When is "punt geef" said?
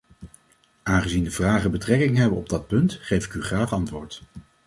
2.67-3.25